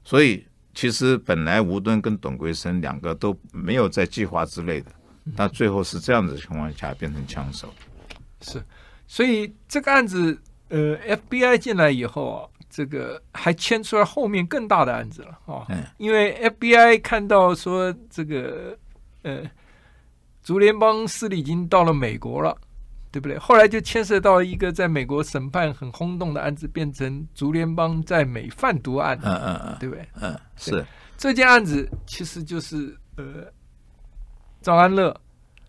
[0.05, 0.45] 所以。
[0.75, 4.91] 其实本来吴敦跟董桂生两个都没有在计划之内的，
[5.35, 7.73] 但最后是这样子的情况下变成枪手。
[8.41, 8.61] 是，
[9.07, 10.97] 所以这个案子，呃
[11.29, 12.37] ，FBI 进来以后啊，
[12.69, 15.65] 这个还牵出来后面更大的案子了啊。
[15.69, 15.81] 嗯。
[15.97, 18.77] 因为 FBI 看到说这个，
[19.23, 19.49] 呃，
[20.43, 22.55] 竹联帮势力已经到了美国了。
[23.15, 23.37] 对不对？
[23.37, 29.17] 后来就牵涉到一个在美国审判很轰动的案子，变成竹联帮在美贩毒案。
[29.23, 30.05] 嗯嗯嗯，对不对？
[30.19, 33.49] 嗯，是这件案子其实就是呃，
[34.59, 35.15] 张安乐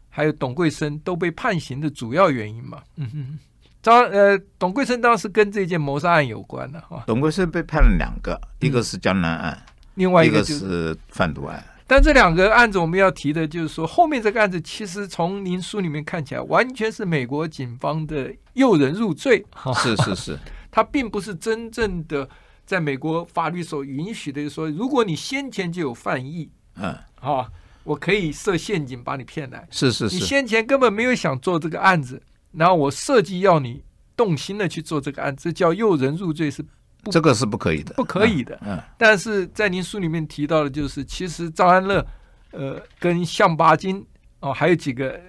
[0.09, 2.83] 还有董桂生都被判刑的主要原因嘛。
[2.97, 3.39] 嗯哼，
[3.81, 7.05] 张呃董桂生当时跟这件谋杀案有关的哈。
[7.07, 11.65] 董桂生被判了两个，一个是江南案，另外一个是贩毒案。
[11.89, 19.47] 但这两个案子我们要提的，就是说后面这个案子其实从您书里面看起来，完全是美国警方的诱人入罪。
[19.77, 20.39] 是是是，
[20.71, 22.29] 它并不是真正的
[22.65, 27.49] 在美国法律所允许的，就是说如果你先前就有犯意，嗯，啊，
[27.85, 29.69] 我可以设陷阱把你骗来。
[29.71, 32.21] 是是是，你先前根本没有想做这个案子，
[32.53, 33.85] 然后我设计要你
[34.17, 36.65] 动心的去做这个案子，这叫诱人入罪是。
[37.11, 38.59] 这个是不可以的，不可以的。
[38.65, 42.07] 嗯，但是在您书里面提到的，就是其实张安乐，
[42.51, 44.05] 呃，跟向巴金
[44.41, 45.21] 哦，还有几个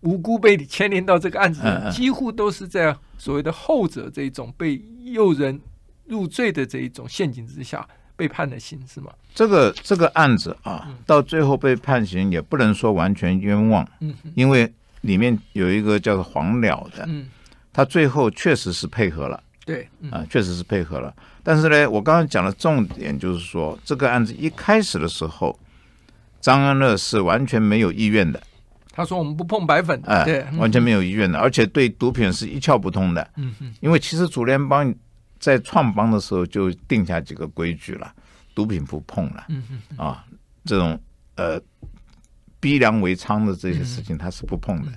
[0.00, 5.60] 无辜被牵连到这个案子，几乎都是在所谓的后者这一种被诱人
[6.06, 9.12] 入罪的这一种陷阱之下被判的刑，是吗？
[9.34, 14.70] 这个这个案子啊，到最后被判刑也不能说完全冤枉，嗯，因为
[15.02, 17.28] 里面有一个叫做黄了的，嗯，
[17.72, 19.42] 他最后确实是配合了。
[19.64, 21.14] 对，嗯、啊，确实是配合了。
[21.42, 25.58] 但是呢，我刚刚讲的重点就是说，这个案子一开始的时候，
[26.40, 28.42] 张安乐是完全没有意愿的。
[28.94, 33.26] 他说：“我们不碰白粉。”哎，对，完全没有意愿的，而且对毒品是一窍不通的。
[33.36, 34.94] 嗯哼，因为其实主联邦
[35.38, 38.12] 在创邦的时候就定下几个规矩了，
[38.54, 39.44] 毒品不碰了。
[39.48, 39.62] 嗯
[39.96, 40.24] 哼，啊，
[40.64, 41.00] 这种
[41.36, 41.58] 呃
[42.60, 44.90] 逼良为娼的这些事情他是不碰的。
[44.90, 44.94] 嗯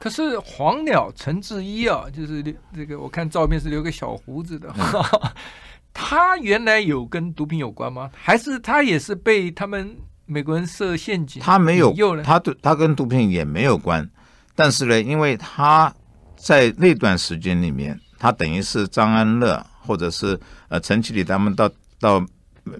[0.00, 2.42] 可是黄鸟陈志一啊，就是
[2.74, 4.84] 这个，我看照片是留个小胡子的，嗯、
[5.92, 8.10] 他原来有跟毒品有关吗？
[8.14, 11.42] 还是他也是被他们美国人设陷阱？
[11.42, 14.08] 他没有，他对他跟毒品也没有关，
[14.54, 15.92] 但是呢，因为他
[16.36, 22.24] 在那段时间里面，他等于是张安乐或者是呃陈启礼他们到到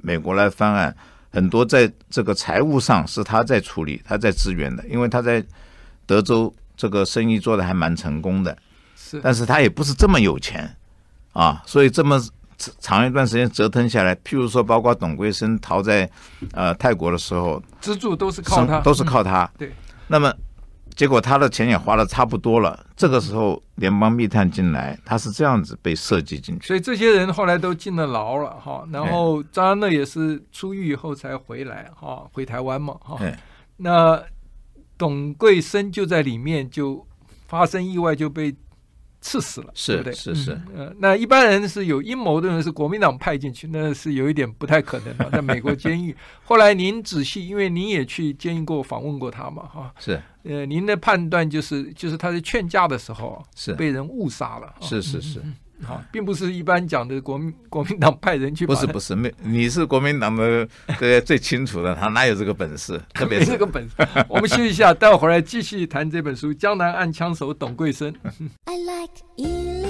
[0.03, 0.96] 美国来翻案，
[1.31, 5.44] 很多在这个财务上是他在处理，他在支援的，因为他在
[6.07, 6.53] 德州。
[6.83, 8.59] 这个生意做的还蛮成功的，
[8.97, 10.68] 是，但是他也不是这么有钱
[11.33, 12.21] 啊，所以这么
[12.81, 16.11] 长一段时间折腾下来，譬如说，包括董桂生逃在
[16.51, 19.45] 呃泰国的时候，资助都是靠他，都是靠他。
[19.45, 19.73] 嗯、对，
[20.09, 20.35] 那么
[20.97, 28.85] 结果他的钱也花的差不多了，这个时候联邦密探进来，他是这样子被设计进去，所以这些人后来都进了牢了哈。
[28.90, 33.21] 然后张安乐也是出狱以后才回来哈，回台湾嘛哈。
[33.77, 34.21] 那。
[34.96, 37.07] 董桂生就在里面，就
[37.46, 38.55] 发生意外，就被
[39.20, 40.12] 刺死了，是对不对？
[40.12, 46.14] 是是，嗯、呃，那一般人是有阴谋的人是国民党派进去，那是有一点不太可能的， 在美国监狱。
[46.44, 55.38] 后来您仔细，因为您也去监狱过访问过他嘛，哈，是，呃，您的判断就是就是他在劝架的时候是被人误杀了，是是是。
[55.40, 58.66] 嗯好，并不是一般讲的国民 国民党派人去。
[58.66, 60.66] 不是不是，没你是国民党的
[60.99, 63.01] 对最清楚的，他哪有这个本事？
[63.12, 63.95] 特别是这个本事。
[64.29, 68.12] 我们休息一下，待会儿来继续谈这本书《江南暗枪手董桂生》。
[68.64, 69.82] I like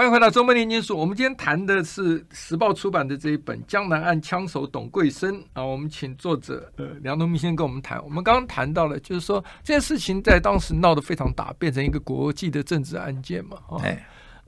[0.00, 0.96] 欢迎回到周末炼金书。
[0.96, 8.02] 我们今天谈的是时报出版的这一本《江南岸枪手董桂生》啊，我们请作者呃梁东明先跟我们谈。
[8.02, 13.76] 我们刚刚谈到了，就是说这件事情在当时闹得非常大，变成一个国际的政治案件嘛，啊。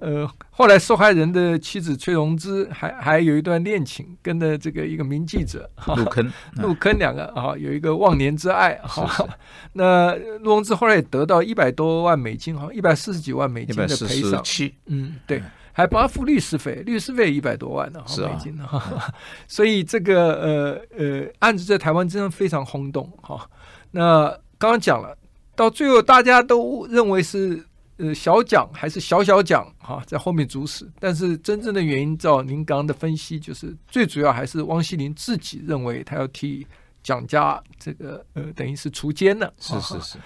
[0.02, 9.08] 呃，后来受害人的妻子崔荣芝还还有一段恋情，跟着这个一个名记者 陆坑，陆坑两个啊，有一个忘年之爱哈。
[9.74, 14.42] 那陆荣芝后来也得到一百多万美金，好像，一百四十几万美金的赔偿。
[14.42, 15.40] 七，嗯，对，
[15.72, 18.82] 还帮他付律师费，律师费一百多万呢，美金哈。
[19.46, 23.48] 所以这个呃呃案子在台湾真的非常轰动哈。
[23.92, 24.26] 那
[24.58, 25.16] 刚刚讲了，
[25.54, 27.64] 到最后大家都认为是。
[28.02, 36.66] 呃，小蒋还是小小蒋哈，在后面主使，但是真正的原因，照您刚刚的分析，就是最主要还是汪希林自己认为他要替
[37.00, 39.48] 蒋家这个呃，等于是除奸呢。
[39.56, 40.18] 是是是。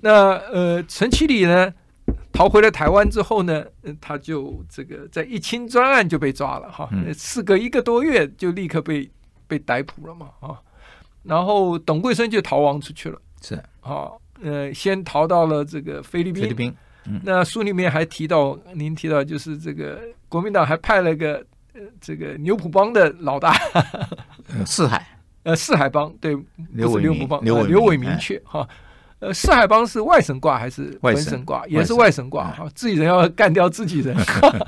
[0.00, 1.72] 那呃，陈其礼呢，
[2.34, 9.10] 逃回了台湾之后呢，呃、他就这个在一清专案就被抓了哈，事隔一个多月就立刻被
[9.46, 10.60] 被逮捕了嘛啊，
[11.22, 14.10] 然后董桂生就逃亡出去了，是啊，
[14.42, 16.42] 呃，先逃到了这个菲律宾。
[16.42, 16.74] 菲律宾
[17.22, 23.54] 那书里面还提到，您提到就是这个国民党还派了个呃这个牛埔帮的老大，
[24.66, 25.06] 四海。
[25.44, 26.38] 呃四海帮对，
[26.72, 28.64] 刘不是牛埔帮刘刘伟明确哈，
[29.18, 31.66] 呃四海帮是外省挂还是本省挂？
[31.66, 34.16] 也是外省挂哈，自己人要干掉自己人，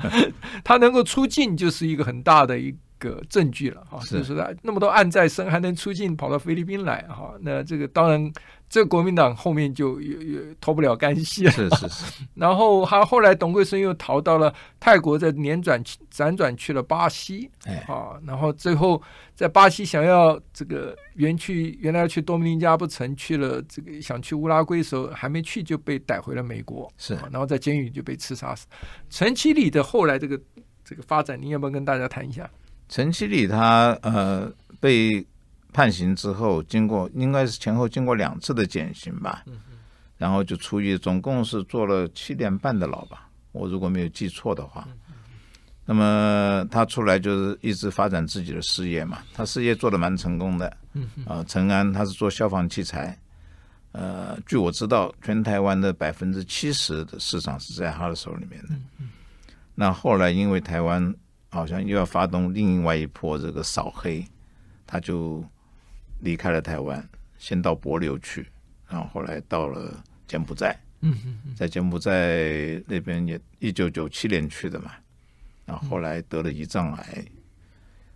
[0.65, 8.29] 他能够出境就是一个很大的一个证据了哈，就是他那么多案在身还能出境跑到菲律宾来哈，那这个当然。
[8.75, 11.51] 这国民党后面就也也脱不了干系了。
[11.51, 12.23] 是是是。
[12.35, 17.49] 然后他后来董桂生又逃到了泰国，再辗转辗转去了巴西。
[17.63, 19.01] 哎啊，然后最后
[19.33, 26.91] 在巴西想要这个原去原来要去多米尼加不成，去了这个想去乌拉圭的时候还没去就被逮回了美国。
[26.97, 28.67] 是，然后在监狱就被刺杀死。
[29.09, 30.37] 陈其礼的后来这个
[30.83, 32.49] 这个发展，您要不要跟大家谈一下？
[32.89, 35.25] 陈其礼他呃被。
[35.75, 39.43] 判刑之后，经过应该是前后经过两次的减刑吧，
[40.17, 44.87] 然后就出狱，总共是坐了七年半的牢吧，我如果没有记错的话。
[45.85, 50.65] 那么他出来就是一直发展自己的事业嘛，他事业做得蛮成功的。
[51.27, 53.19] 啊，陈安他是做消防器材，
[53.91, 58.69] 呃，据我知道，全台湾的百分之七十的市场是在他的手里面的。
[59.75, 61.13] 那后来因为台湾
[61.49, 64.25] 好像又要发动另外一波这个扫黑，
[64.87, 65.43] 他就。
[66.25, 67.07] 离开了台湾，
[67.37, 68.47] 先到帛琉去，
[68.89, 70.75] 然后后来到了柬埔寨。
[71.01, 74.91] 嗯嗯，在柬埔寨那边也一九九七年去的嘛，
[75.65, 77.25] 然后后来得了胰脏癌。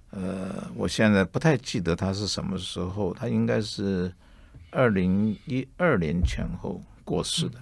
[0.10, 4.12] 呃，我现在不太记得他是什么时候，他应该是
[4.72, 7.60] 二零一二年前后过世的，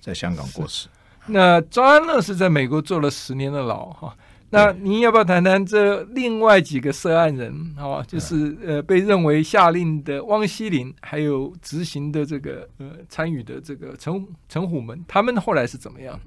[0.00, 0.88] 在香港过世。
[1.26, 4.16] 那张安乐是在美国坐了十年的牢哈。
[4.52, 7.74] 那您要不要谈谈这另外几个涉案人？
[7.74, 16.20] 好，就是呃被认为下令的汪希林，还有执行的这个呃参与的这个陈陈虎门，他们后来是怎么样？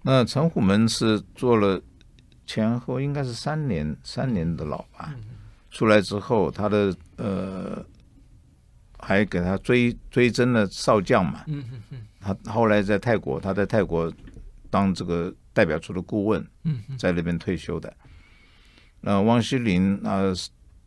[0.00, 1.78] 那陈虎门是做了
[2.46, 5.14] 前后应该是三年三年的牢吧？
[5.70, 7.84] 出来之后，他的呃
[8.98, 11.44] 还给他追追征了少将嘛？
[11.46, 11.98] 嗯嗯嗯。
[12.18, 14.10] 他后来在泰国，他在泰国
[14.70, 15.30] 当这个。
[15.58, 16.46] 代表处的顾问，
[16.96, 17.92] 在那边退休的。
[19.00, 20.32] 那汪希林啊，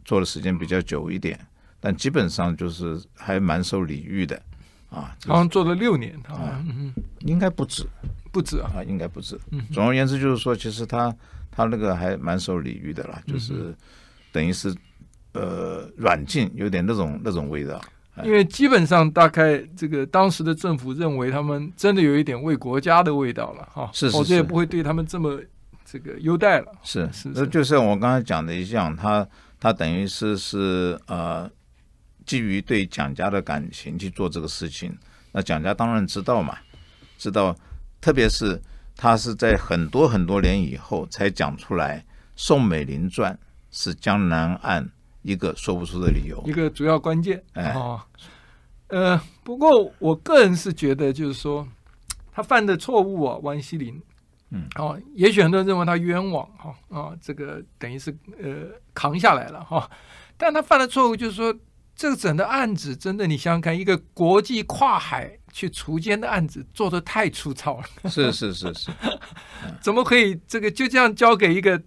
[0.05, 1.37] 做的时间比较久一点，
[1.81, 4.41] 但基本上就是还蛮受礼遇的
[4.89, 5.13] 啊。
[5.25, 6.63] 好像做了六年啊，
[7.19, 7.85] 应该不止，
[8.31, 9.37] 不止啊，应该不止。
[9.73, 11.13] 总而言之，就是说，其实他
[11.51, 13.75] 他那个还蛮受礼遇的啦，就是
[14.31, 14.73] 等于是
[15.33, 17.81] 呃软禁，有点那种那种味道。
[18.23, 25.39] 因为基本上，大概这个当时的政府认为他们真的有一点为国家的味道了哈，是，否则也不会对他们这么
[25.85, 26.71] 这个优待了。
[26.83, 29.27] 是是，那就像我刚才讲的一样，他
[29.59, 31.49] 他等于是是呃，
[32.25, 34.95] 基于对蒋家的感情去做这个事情。
[35.31, 36.57] 那蒋家当然知道嘛，
[37.17, 37.55] 知道，
[37.99, 38.61] 特别是
[38.95, 42.03] 他是在很多很多年以后才讲出来，
[42.35, 43.37] 宋美龄传
[43.71, 44.89] 是江南案。
[45.21, 47.43] 一个说不出的理由，一个主要关键。
[47.53, 48.01] 哎，哦，
[48.87, 51.67] 呃，不过我个人是觉得，就是说
[52.31, 54.01] 他犯的错误啊，王希林，
[54.49, 59.91] 嗯，哦，也许很多人认为他冤枉哈啊、哦，这个等于是呃扛下来了哈、哦，
[60.37, 61.55] 但他犯的错误就是说，
[61.95, 68.89] 这个整个案子真的，你想想看，一个国际跨海去锄奸的案子做的太粗糙了，是是是是，
[69.79, 71.81] 怎么可以这个就这样交给一个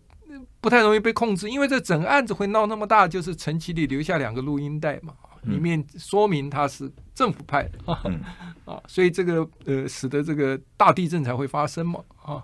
[0.65, 1.51] 不太容易被控制？
[1.51, 5.13] 因为这整个案子会闹那么大，就是陈其礼留下两个录音带嘛。
[5.43, 8.19] 里面说明他是政府派的啊，嗯、
[8.65, 12.43] 啊，所以这个呃，使得这个大地震才会发生嘛啊。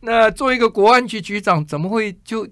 [0.00, 2.44] 那作为一个国安局局长，怎么会就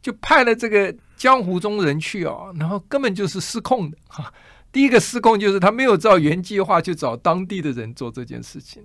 [0.00, 2.52] 就派了这个江湖中人去啊？
[2.54, 4.32] 然后根本就是失控的哈、啊。
[4.70, 8.84] 第一个失控就是他没有照原计划去找当地的人做这件事情。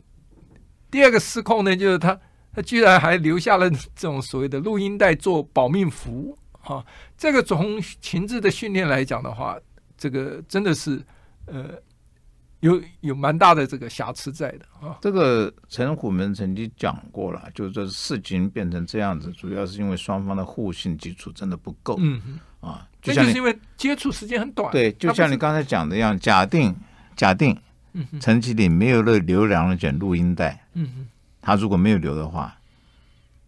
[0.89, 2.19] 第二个失控呢，就是他
[2.53, 6.85] 他居然还留下了这种所谓的录音带做保命符啊。
[7.17, 9.57] 这个从情志的训练来讲的话，
[9.97, 11.01] 这个真的是，
[11.45, 11.69] 呃，
[12.59, 14.97] 有有蛮大的这个瑕疵在的啊。
[15.01, 21.95] 这个陈虎门曾经讲过了，就是说事情变成这样子，主要是因为双方的互信基础真的不够。
[21.99, 24.71] 嗯啊，就像就是因为接触时间很短。
[24.71, 26.75] 对，就像你刚才讲的一样，假定
[27.15, 27.57] 假定，
[28.19, 31.07] 陈其礼没有了留两人卷录音带，嗯
[31.41, 32.55] 他如果没有留的话，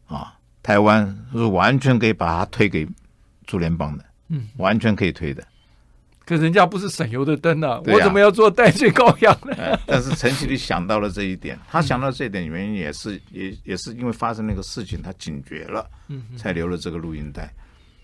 [0.07, 2.87] 啊，台湾是完全可以把他推给
[3.45, 5.43] 驻联邦的，嗯，完全可以推的。
[6.25, 9.53] 可人家不是省油的灯啊，啊我怎么要做代罪羔羊呢？
[9.57, 17.53] 呃、但是陈启礼想到了这一点，他想到这一点原因也是也也是因为发生那个事情，他警觉了，嗯，才留了这个录音带。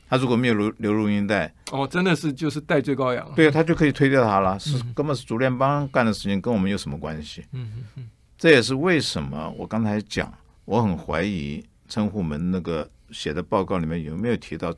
[0.10, 3.32] 他如果没有留留录音带，哦，真的是就是代罪羔羊。
[3.38, 7.46] 对啊，他就可以推掉他了，是根本是驻联邦干的事情，跟我们有什么关系？
[7.54, 8.10] 嗯嗯嗯，
[8.40, 10.34] 这也是为什么我刚才讲，
[10.64, 14.74] 我很怀疑陈虎门那个写的报告里面有没有提到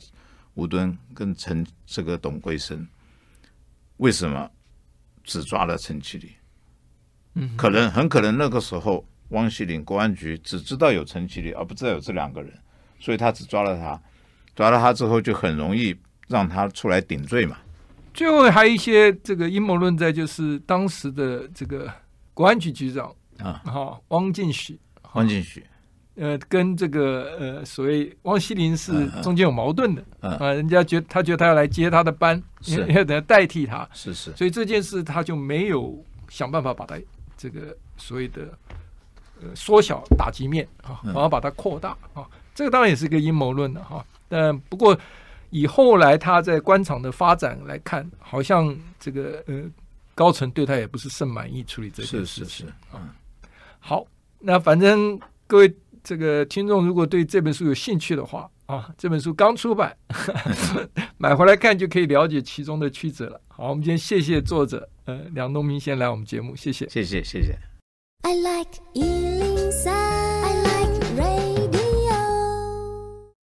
[0.56, 2.88] 吴敦跟陈这个董桂生。
[3.98, 4.50] 为什么
[5.24, 6.32] 只抓了陈其礼？
[7.36, 12.52] 嗯，可能很可能那个时候汪希林公安局只知道有陈其礼，而不知道有这两个人，
[13.00, 14.02] 所以他只抓了他。
[14.56, 15.96] 抓了他之后，就很容易
[16.28, 17.60] 让他出来顶罪嘛。
[18.12, 21.94] 最后还有一些这个阴谋论在，就是当时的这个
[22.34, 24.80] 国安局局长啊，好汪敬许，
[25.14, 25.66] 汪敬许。
[26.16, 32.86] 呃，跟这个呃，所谓汪希林是中间有矛盾的啊、呃，人家觉他觉得他要来接他的班，是。
[32.88, 35.98] 要等下代替他，是是，所以这件事他就没有
[36.30, 37.00] 想办法把他
[37.38, 38.42] 这个所谓的
[39.42, 44.06] 呃缩小打击面啊，反而把它扩大啊，这个当然也是一个阴谋论的哈。
[44.28, 44.96] 但不过
[45.50, 49.64] 以后来他在官场的发展来看，好像这个呃
[50.14, 53.16] 高层对他也不是甚满意处理这件事情啊。
[53.82, 54.06] 好，
[54.40, 55.76] 那反正各位。
[56.04, 59.96] 这个听众如果对这本书有兴趣的话啊，这本书刚出版，
[61.20, 63.40] 买回来看就可以了解其中的曲折了。
[63.50, 67.56] 好，我们今天谢谢作者呃梁东明先来我们节目，谢谢，谢谢，谢谢。
[68.24, 68.82] I like